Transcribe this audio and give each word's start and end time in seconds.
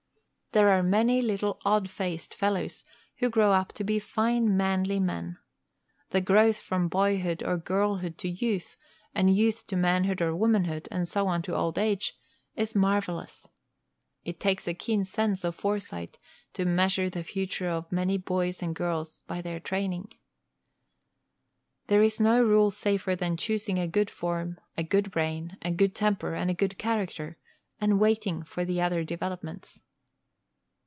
There 0.53 0.67
are 0.67 0.83
many 0.83 1.21
little 1.21 1.61
odd 1.63 1.89
faced 1.89 2.35
fellows 2.35 2.83
who 3.19 3.29
grow 3.29 3.53
up 3.53 3.71
to 3.71 3.85
be 3.85 3.99
fine 3.99 4.57
manly 4.57 4.99
men. 4.99 5.37
The 6.09 6.19
growth 6.19 6.59
from 6.59 6.89
boyhood 6.89 7.41
or 7.41 7.55
girlhood 7.55 8.17
to 8.17 8.27
youth, 8.29 8.75
and 9.15 9.33
youth 9.33 9.65
to 9.67 9.77
manhood 9.77 10.21
or 10.21 10.35
womanhood, 10.35 10.89
and 10.91 11.07
so 11.07 11.29
on 11.29 11.41
to 11.43 11.55
old 11.55 11.79
age, 11.79 12.17
is 12.53 12.75
marvellous. 12.75 13.47
It 14.25 14.41
takes 14.41 14.67
a 14.67 14.73
keen 14.73 15.05
sense 15.05 15.45
of 15.45 15.55
foresight 15.55 16.19
to 16.51 16.65
measure 16.65 17.09
the 17.09 17.23
future 17.23 17.69
of 17.69 17.89
many 17.89 18.17
boys 18.17 18.61
and 18.61 18.75
girls 18.75 19.23
by 19.27 19.39
their 19.41 19.61
beginning. 19.61 20.11
There 21.87 22.03
is 22.03 22.19
no 22.19 22.43
rule 22.43 22.71
safer 22.71 23.15
than 23.15 23.37
choosing 23.37 23.79
a 23.79 23.87
good 23.87 24.09
form, 24.09 24.59
a 24.77 24.83
good 24.83 25.11
brain, 25.11 25.55
a 25.61 25.71
good 25.71 25.95
temper, 25.95 26.33
and 26.35 26.51
a 26.51 26.53
good 26.53 26.77
character, 26.77 27.37
and 27.79 28.01
waiting 28.01 28.43
for 28.43 28.65
the 28.65 28.81
other 28.81 29.05
developments. 29.05 29.79